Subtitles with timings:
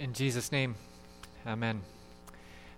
[0.00, 0.76] In Jesus' name,
[1.46, 1.82] amen.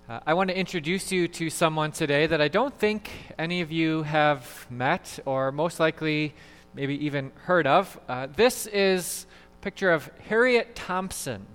[0.08, 3.70] Uh, I want to introduce you to someone today that I don't think any of
[3.70, 6.34] you have met or most likely
[6.74, 7.96] maybe even heard of.
[8.08, 11.46] Uh, this is a picture of Harriet Thompson.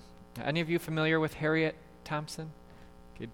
[0.42, 1.76] Any of you familiar with Harriet
[2.06, 2.50] Thompson?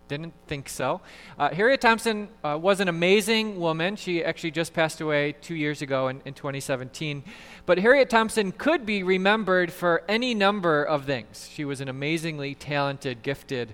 [0.08, 1.02] Didn't think so.
[1.38, 3.96] Uh, Harriet Thompson uh, was an amazing woman.
[3.96, 7.24] She actually just passed away two years ago in, in 2017.
[7.66, 11.50] But Harriet Thompson could be remembered for any number of things.
[11.52, 13.74] She was an amazingly talented, gifted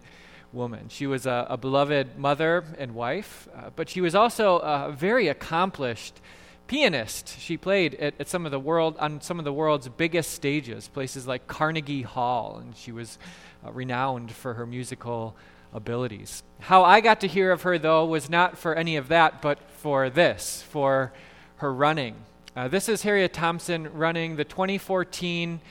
[0.51, 0.89] woman.
[0.89, 5.27] She was a, a beloved mother and wife, uh, but she was also a very
[5.27, 6.19] accomplished
[6.67, 7.39] pianist.
[7.39, 10.87] She played at, at, some of the world on some of the world's biggest stages,
[10.87, 13.17] places like Carnegie Hall, and she was
[13.65, 15.35] uh, renowned for her musical
[15.73, 16.43] abilities.
[16.59, 19.59] How I got to hear of her, though, was not for any of that, but
[19.69, 21.13] for this, for
[21.57, 22.15] her running.
[22.55, 25.61] Uh, this is Harriet Thompson running the 2014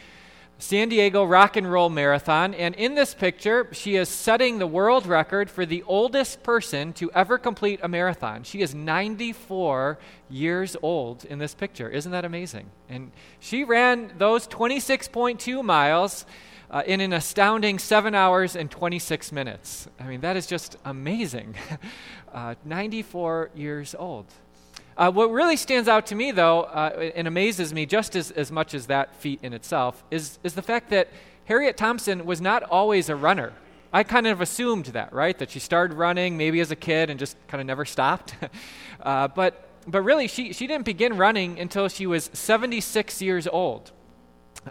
[0.60, 2.52] San Diego Rock and Roll Marathon.
[2.52, 7.12] And in this picture, she is setting the world record for the oldest person to
[7.12, 8.42] ever complete a marathon.
[8.42, 11.88] She is 94 years old in this picture.
[11.88, 12.70] Isn't that amazing?
[12.88, 16.26] And she ran those 26.2 miles
[16.70, 19.88] uh, in an astounding seven hours and 26 minutes.
[19.98, 21.54] I mean, that is just amazing.
[22.32, 24.26] uh, 94 years old.
[24.96, 28.50] Uh, what really stands out to me, though, uh, and amazes me just as, as
[28.50, 31.08] much as that feat in itself, is, is the fact that
[31.44, 33.52] Harriet Thompson was not always a runner.
[33.92, 35.38] I kind of assumed that, right?
[35.38, 38.34] That she started running maybe as a kid and just kind of never stopped.
[39.02, 43.92] uh, but, but really, she, she didn't begin running until she was 76 years old.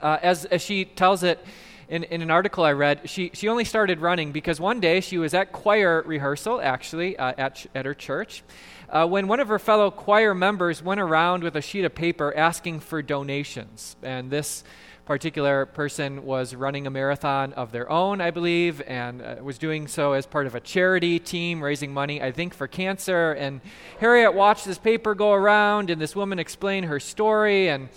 [0.02, 1.44] Uh, as, as she tells it
[1.90, 5.18] in, in an article I read, she, she only started running because one day she
[5.18, 8.44] was at choir rehearsal, actually, uh, at, at her church,
[8.90, 12.34] uh, when one of her fellow choir members went around with a sheet of paper
[12.36, 13.96] asking for donations.
[14.04, 14.64] And this
[15.06, 19.88] particular person was running a marathon of their own, I believe, and uh, was doing
[19.88, 23.32] so as part of a charity team raising money, I think, for cancer.
[23.32, 23.62] And
[24.02, 27.70] Harriet watched this paper go around and this woman explain her story.
[27.70, 27.88] And,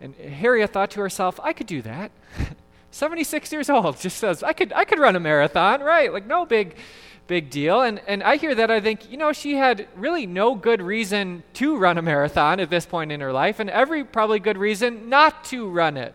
[0.00, 2.10] and Harriet thought to herself, I could do that.
[2.90, 6.12] 76 years old, just says, I could, I could run a marathon, right?
[6.12, 6.76] Like, no big,
[7.26, 7.82] big deal.
[7.82, 11.42] And, and I hear that, I think, you know, she had really no good reason
[11.54, 15.08] to run a marathon at this point in her life, and every probably good reason
[15.08, 16.14] not to run it.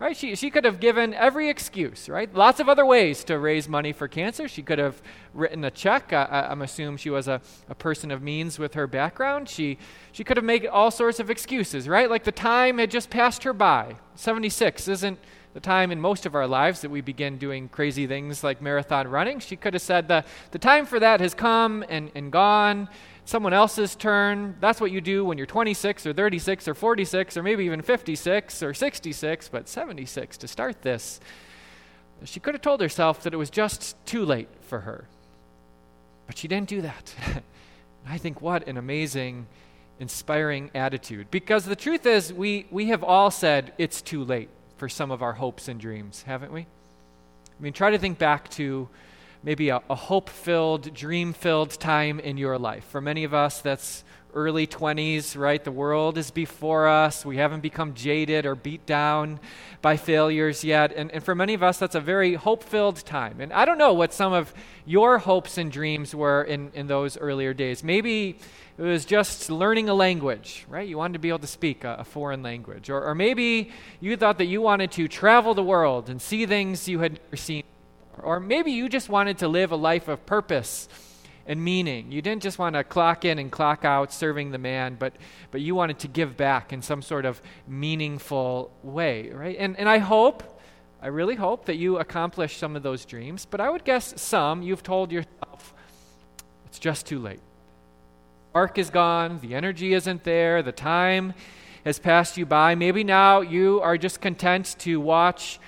[0.00, 0.16] Right?
[0.16, 2.32] She, she could have given every excuse, right?
[2.32, 4.46] Lots of other ways to raise money for cancer.
[4.46, 5.02] She could have
[5.34, 6.12] written a check.
[6.12, 9.48] I, I'm assuming she was a, a person of means with her background.
[9.48, 9.76] She,
[10.12, 12.08] she could have made all sorts of excuses, right?
[12.08, 13.96] Like the time had just passed her by.
[14.14, 15.18] 76 isn't
[15.54, 19.08] the time in most of our lives that we begin doing crazy things like marathon
[19.08, 19.40] running.
[19.40, 22.88] She could have said, The, the time for that has come and, and gone.
[23.24, 24.56] Someone else's turn.
[24.60, 28.62] That's what you do when you're 26 or 36 or 46 or maybe even 56
[28.62, 31.20] or 66, but 76 to start this.
[32.24, 35.06] She could have told herself that it was just too late for her.
[36.26, 37.14] But she didn't do that.
[38.08, 39.46] I think what an amazing,
[40.00, 41.30] inspiring attitude.
[41.30, 44.48] Because the truth is, we, we have all said it's too late
[44.78, 46.60] for some of our hopes and dreams, haven't we?
[46.60, 48.88] I mean, try to think back to
[49.42, 52.84] maybe a, a hope filled, dream filled time in your life.
[52.84, 54.04] For many of us, that's
[54.38, 55.62] early 20s, right?
[55.62, 57.26] The world is before us.
[57.26, 59.40] We haven't become jaded or beat down
[59.82, 60.92] by failures yet.
[60.94, 63.40] And, and for many of us, that's a very hope filled time.
[63.40, 64.54] And I don't know what some of
[64.86, 67.82] your hopes and dreams were in, in those earlier days.
[67.82, 68.38] Maybe
[68.78, 70.86] it was just learning a language, right?
[70.86, 72.90] You wanted to be able to speak a, a, foreign language.
[72.90, 76.88] Or, or maybe you thought that you wanted to travel the world and see things
[76.88, 77.64] you had never seen.
[78.22, 80.88] Or maybe you just wanted to live a life of purpose
[81.48, 82.12] and meaning.
[82.12, 85.14] You didn't just want to clock in and clock out serving the man, but,
[85.50, 89.56] but you wanted to give back in some sort of meaningful way, right?
[89.58, 90.60] And, and I hope,
[91.02, 94.62] I really hope that you accomplish some of those dreams, but I would guess some
[94.62, 95.74] you've told yourself,
[96.66, 97.40] it's just too late
[98.58, 101.32] spark is gone, the energy isn't there, the time
[101.84, 102.74] has passed you by.
[102.74, 105.60] Maybe now you are just content to watch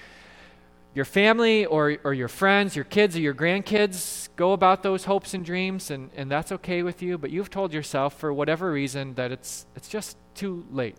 [0.95, 5.35] your family or, or your friends, your kids or your grandkids go about those hopes
[5.35, 9.15] and dreams, and, and that's okay with you, but you've told yourself for whatever reason
[9.15, 10.97] that it's, it's just too late.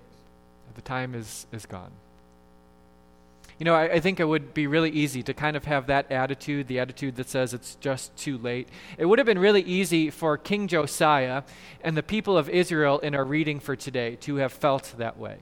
[0.76, 1.92] The time is, is gone.
[3.60, 6.12] You know, I, I, think it would be really easy to kind of have that
[6.12, 8.70] attitude, the attitude that says it's just too late.
[8.98, 11.44] It would have been really easy for King Josiah
[11.84, 15.40] and the people of Israel in our reading for today to have felt that way.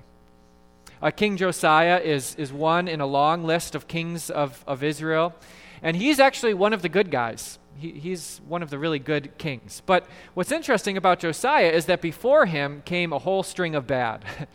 [1.01, 5.33] Uh, king Josiah is, is one in a long list of kings of, of Israel,
[5.81, 7.57] and he's actually one of the good guys.
[7.77, 9.81] He, he's one of the really good kings.
[9.85, 14.25] But what's interesting about Josiah is that before him came a whole string of bad.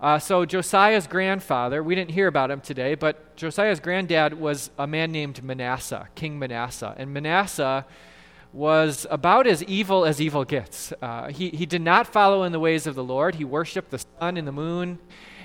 [0.00, 4.86] Uh, so, Josiah's grandfather, we didn't hear about him today, but Josiah's granddad was a
[4.86, 6.94] man named Manasseh, King Manasseh.
[6.96, 7.84] And Manasseh
[8.50, 10.94] was about as evil as evil gets.
[11.02, 14.02] Uh, he, he did not follow in the ways of the Lord, he worshiped the
[14.18, 14.98] sun and the moon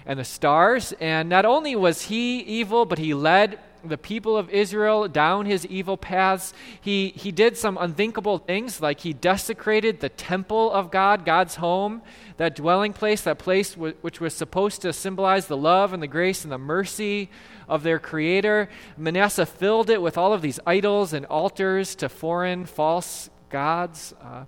[0.06, 0.94] and the stars.
[1.00, 3.60] And not only was he evil, but he led
[3.90, 6.54] the people of Israel down his evil paths.
[6.80, 12.02] He, he did some unthinkable things, like he desecrated the temple of God, God's home,
[12.38, 16.08] that dwelling place, that place w- which was supposed to symbolize the love and the
[16.08, 17.30] grace and the mercy
[17.68, 18.70] of their Creator.
[18.98, 24.14] Manasseh filled it with all of these idols and altars to foreign false gods.
[24.22, 24.46] Uh,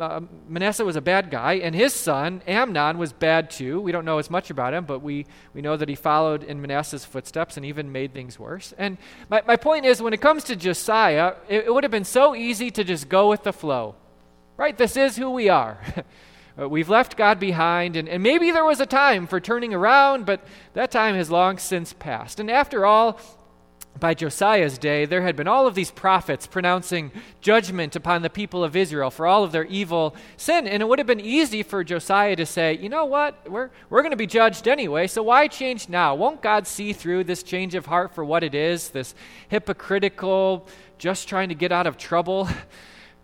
[0.00, 3.80] uh, Manasseh was a bad guy, and his son, Amon, was bad too.
[3.80, 6.60] We don't know as much about him, but we, we know that he followed in
[6.60, 8.72] Manasseh's footsteps and even made things worse.
[8.78, 8.96] And
[9.28, 12.34] my, my point is, when it comes to Josiah, it, it would have been so
[12.34, 13.96] easy to just go with the flow.
[14.56, 14.76] Right?
[14.76, 15.78] This is who we are.
[16.58, 20.24] Uh, we've left God behind, and, and maybe there was a time for turning around,
[20.24, 20.40] but
[20.72, 22.40] that time has long since passed.
[22.40, 23.20] And after all,
[23.98, 28.62] by Josiah's day, there had been all of these prophets pronouncing judgment upon the people
[28.62, 30.66] of Israel for all of their evil sin.
[30.66, 33.50] And it would have been easy for Josiah to say, you know what?
[33.50, 36.14] We're, we're going to be judged anyway, so why change now?
[36.14, 39.14] Won't God see through this change of heart for what it is, this
[39.48, 40.66] hypocritical,
[40.98, 42.48] just trying to get out of trouble?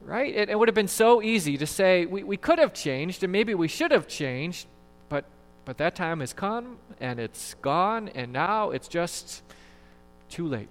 [0.04, 0.34] right?
[0.34, 3.32] It, it would have been so easy to say, we, we could have changed, and
[3.32, 4.66] maybe we should have changed,
[5.08, 5.25] but,
[5.64, 9.42] but that time has come, and it's gone, and now it's just
[10.32, 10.69] too late.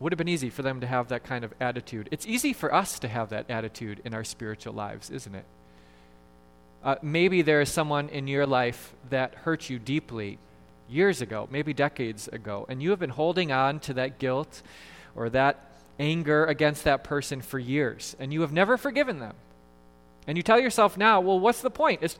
[0.00, 2.08] Would have been easy for them to have that kind of attitude.
[2.10, 5.44] It's easy for us to have that attitude in our spiritual lives, isn't it?
[6.82, 10.38] Uh, maybe there is someone in your life that hurt you deeply
[10.88, 14.62] years ago, maybe decades ago, and you have been holding on to that guilt
[15.14, 19.34] or that anger against that person for years, and you have never forgiven them.
[20.26, 22.00] And you tell yourself now, well, what's the point?
[22.02, 22.18] It's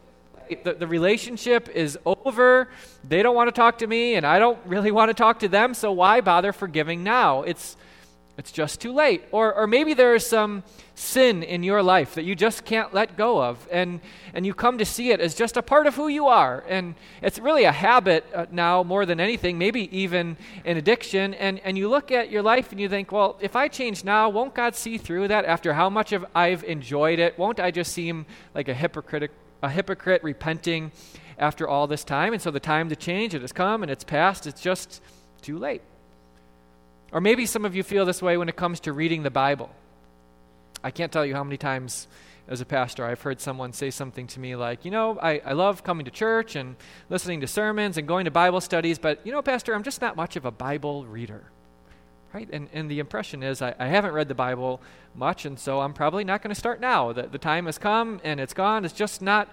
[0.65, 2.69] the, the relationship is over.
[3.09, 5.49] They don't want to talk to me, and I don't really want to talk to
[5.49, 7.43] them, so why bother forgiving now?
[7.43, 7.77] It's,
[8.37, 9.25] it's just too late.
[9.33, 10.63] Or, or maybe there is some
[10.95, 14.01] sin in your life that you just can't let go of, and,
[14.35, 16.63] and you come to see it as just a part of who you are.
[16.69, 21.35] And it's really a habit uh, now more than anything, maybe even an addiction.
[21.35, 24.29] And, and you look at your life and you think, well, if I change now,
[24.29, 27.39] won't God see through that after how much of I've enjoyed it?
[27.39, 29.31] Won't I just seem like a hypocrite?
[29.63, 30.93] A hypocrite repenting
[31.39, 32.33] after all this time.
[32.33, 34.47] And so the time to change, it has come and it's past.
[34.47, 35.01] It's just
[35.43, 35.83] too late.
[37.13, 39.71] Or maybe some of you feel this way when it comes to reading the Bible.
[40.83, 42.07] I can't tell you how many times
[42.49, 45.53] as a pastor I've heard someone say something to me like, you know, I, I
[45.53, 46.77] love coming to church and
[47.09, 50.17] listening to sermons and going to Bible studies, but, you know, Pastor, I'm just not
[50.17, 51.45] much of a Bible reader.
[52.33, 52.49] Right?
[52.53, 54.81] And, and the impression is I, I haven't read the Bible
[55.15, 57.13] much, and so I'm probably not going to start now.
[57.13, 58.85] The, the time has come and it's gone.
[58.85, 59.49] It's just not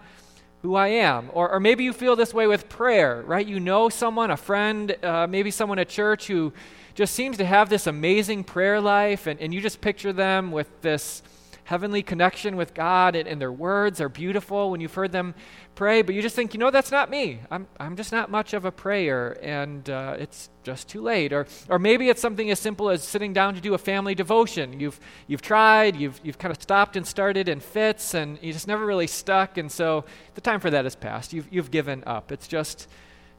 [0.61, 1.29] who I am.
[1.33, 3.45] Or, or maybe you feel this way with prayer, right?
[3.45, 6.53] You know someone, a friend, uh, maybe someone at church who
[6.93, 10.81] just seems to have this amazing prayer life, and, and you just picture them with
[10.81, 11.21] this
[11.67, 15.35] heavenly connection with God, and, and, their words are beautiful when you've heard them
[15.75, 17.41] pray, but you just think, you know, that's not me.
[17.51, 21.33] I'm, I'm just not much of a prayer, and uh, it's just too late.
[21.33, 24.79] Or, or maybe it's something as simple as sitting down to do a family devotion.
[24.79, 24.97] You've,
[25.27, 28.85] you've tried, you've, you've kind of stopped and started in fits, and you just never
[28.85, 30.05] really stuck, and so
[30.35, 31.33] the time for that has passed.
[31.33, 32.31] You've, you've given up.
[32.31, 32.87] It's just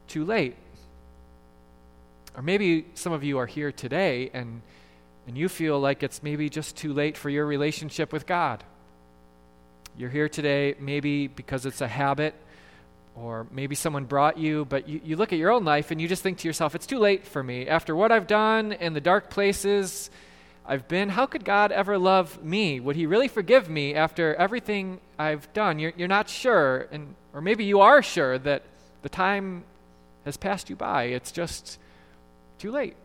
[0.07, 0.55] too late.
[2.35, 4.61] Or maybe some of you are here today, and
[5.29, 8.63] and you feel like it's maybe just too late for your relationship with God.
[9.95, 12.33] You're here today maybe because it's a habit,
[13.15, 16.07] or maybe someone brought you, but you, you look at your own life and you
[16.07, 17.67] just think to yourself, it's too late for me.
[17.67, 20.09] After what I've done and the dark places
[20.65, 22.79] I've been, how could God ever love me?
[22.79, 25.77] Would He really forgive me after everything I've done?
[25.77, 28.63] You're, you're not sure, and, or maybe you are sure that
[29.03, 29.63] the time
[30.25, 31.03] has passed you by.
[31.03, 31.77] It's just
[32.57, 32.95] too late.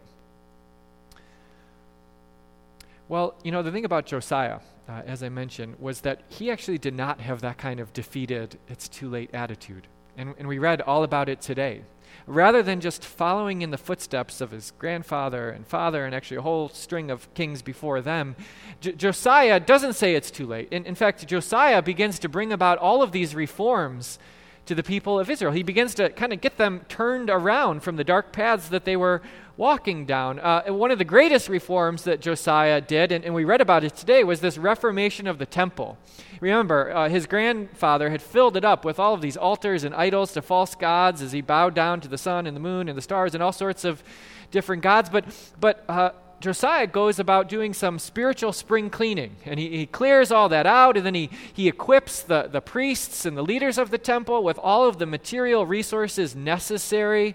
[3.15, 6.79] Well, you know, the thing about Josiah, uh, as I mentioned, was that he actually
[6.79, 9.87] did not have that kind of defeated, it's too late attitude.
[10.17, 11.83] And, and we read all about it today.
[12.27, 16.43] Rather than just following in the footsteps of his grandfather and father, and actually a
[16.43, 18.35] whole string of kings before them,
[18.81, 20.67] J- Josiah doesn't say it's too late.
[20.73, 24.19] In, in fact, Josiah begins to bring about all of these reforms
[24.67, 25.53] to the people of Israel.
[25.53, 28.97] He begins to kind of get them turned around from the dark paths that they
[28.97, 29.23] were
[29.57, 30.41] walking down.
[30.41, 33.95] Uh, one of the greatest reforms that Josiah did, and, and, we read about it
[33.95, 35.97] today, was this reformation of the temple.
[36.41, 40.33] Remember, uh, his grandfather had filled it up with all of these altars and idols
[40.33, 43.03] to false gods as he bowed down to the sun and the moon and the
[43.03, 44.03] stars and all sorts of
[44.51, 45.09] different gods.
[45.09, 45.25] But,
[45.61, 46.11] but uh,
[46.41, 50.97] Josiah goes about doing some spiritual spring cleaning, and he, he clears all that out,
[50.97, 54.59] and then he, he equips the, the priests and the leaders of the temple with
[54.59, 57.35] all of the material resources necessary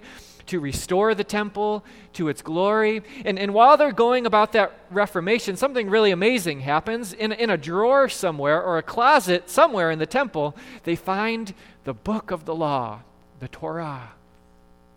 [0.49, 3.03] to restore the temple to its glory.
[3.23, 7.13] And, and while they're going about that reformation, something really amazing happens.
[7.13, 11.53] In, in a drawer somewhere or a closet somewhere in the temple, they find
[11.83, 13.01] the book of the law,
[13.39, 14.11] the Torah.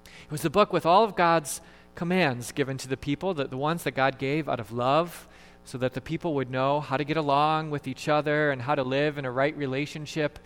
[0.05, 1.61] It was the book with all of God's
[1.95, 5.29] commands given to the people, the, the ones that God gave out of love,
[5.65, 8.75] so that the people would know how to get along with each other and how
[8.75, 10.39] to live in a right relationship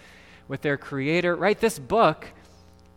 [0.49, 1.35] with their Creator.
[1.37, 1.59] Right?
[1.59, 2.27] This book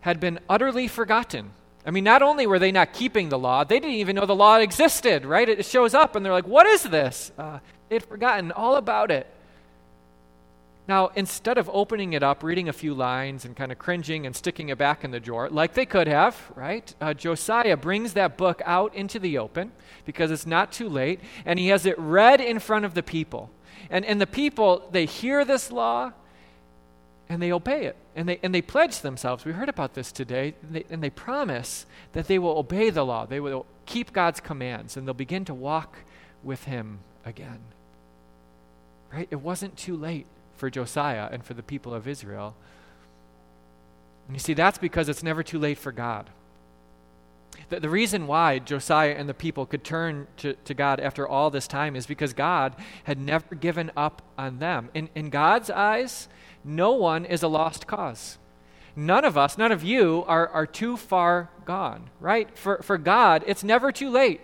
[0.00, 1.52] had been utterly forgotten
[1.84, 4.34] I mean, not only were they not keeping the law, they didn't even know the
[4.34, 5.48] law existed, right?
[5.48, 7.32] It shows up and they're like, what is this?
[7.38, 9.26] Uh, they'd forgotten all about it.
[10.90, 14.34] Now, instead of opening it up, reading a few lines, and kind of cringing and
[14.34, 16.92] sticking it back in the drawer, like they could have, right?
[17.00, 19.70] Uh, Josiah brings that book out into the open
[20.04, 23.52] because it's not too late, and he has it read in front of the people.
[23.88, 26.10] And, and the people, they hear this law
[27.28, 29.44] and they obey it and they, and they pledge themselves.
[29.44, 30.54] We heard about this today.
[30.60, 34.40] And they, and they promise that they will obey the law, they will keep God's
[34.40, 35.98] commands, and they'll begin to walk
[36.42, 37.60] with Him again.
[39.12, 39.28] Right?
[39.30, 40.26] It wasn't too late
[40.60, 42.54] for Josiah and for the people of Israel.
[44.26, 46.28] And you see, that's because it's never too late for God.
[47.70, 51.50] The, the reason why Josiah and the people could turn to, to God after all
[51.50, 54.90] this time is because God had never given up on them.
[54.92, 56.28] In, in God's eyes,
[56.62, 58.36] no one is a lost cause.
[58.94, 62.56] None of us, none of you are, are too far gone, right?
[62.58, 64.42] For, for God, it's never too late.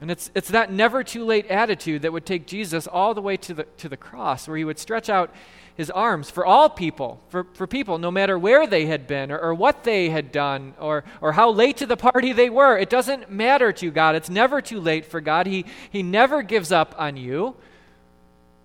[0.00, 3.36] And it's, it's that never too late attitude that would take Jesus all the way
[3.38, 5.30] to the, to the cross, where he would stretch out
[5.76, 9.38] his arms for all people, for, for people, no matter where they had been or,
[9.38, 12.78] or what they had done or, or how late to the party they were.
[12.78, 14.14] It doesn't matter to God.
[14.14, 15.46] It's never too late for God.
[15.46, 17.54] He, he never gives up on you.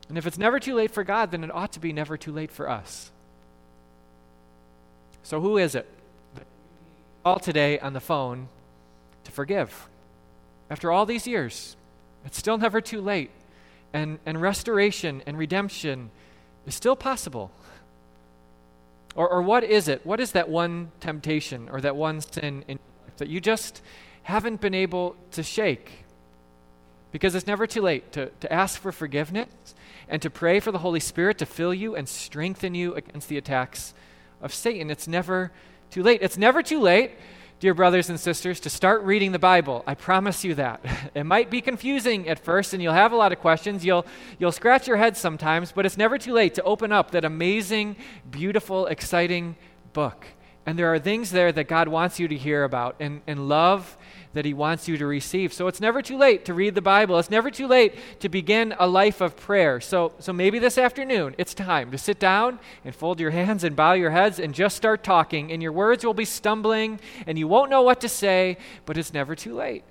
[0.07, 2.31] And if it's never too late for God, then it ought to be never too
[2.31, 3.11] late for us.
[5.23, 5.87] So, who is it?
[7.23, 8.47] All today on the phone
[9.23, 9.87] to forgive.
[10.69, 11.75] After all these years,
[12.25, 13.31] it's still never too late.
[13.93, 16.10] And, and restoration and redemption
[16.65, 17.51] is still possible.
[19.15, 20.05] Or, or what is it?
[20.05, 22.79] What is that one temptation or that one sin in,
[23.17, 23.81] that you just
[24.24, 26.05] haven't been able to shake?
[27.12, 29.48] Because it's never too late to, to ask for forgiveness
[30.10, 33.38] and to pray for the Holy Spirit to fill you and strengthen you against the
[33.38, 33.93] attacks
[34.41, 34.91] of Satan.
[34.91, 35.51] It's never
[35.91, 36.22] too late.
[36.22, 37.12] It's never too late,
[37.65, 39.84] dear brothers and sisters, to start reading the Bible.
[39.88, 40.86] I promise you that.
[41.15, 43.84] It might be confusing at first and you'll have a lot of questions.
[43.84, 44.05] You'll,
[44.38, 47.95] you'll scratch your head sometimes, but it's never too late to open up that amazing,
[48.29, 49.55] beautiful, exciting
[49.93, 50.27] book.
[50.67, 53.98] And there are things there that God wants you to hear about and, and love
[54.35, 55.53] that He wants you to receive.
[55.53, 57.17] So it's never too late to read the Bible.
[57.17, 59.79] It's never too late to begin a life of prayer.
[59.79, 63.75] So, so maybe this afternoon it's time to sit down and fold your hands and
[63.75, 65.51] bow your heads and just start talking.
[65.53, 69.13] And your words will be stumbling and you won't know what to say, but it's
[69.13, 69.85] never too late.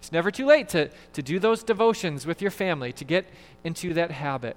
[0.00, 3.24] It's never too late to, to do those devotions with your family, to get
[3.62, 4.56] into that habit.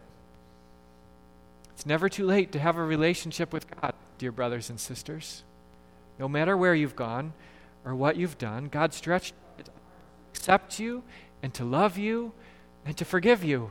[1.76, 5.44] It's never too late to have a relationship with God, dear brothers and sisters.
[6.18, 7.34] No matter where you've gone,
[7.86, 9.72] or what you've done, God stretched to
[10.34, 11.04] accept you
[11.42, 12.34] and to love you
[12.86, 13.70] and to forgive you.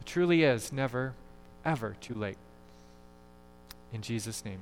[0.00, 1.14] It truly is never,
[1.64, 2.38] ever too late.
[3.92, 4.60] In Jesus' name,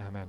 [0.00, 0.28] amen.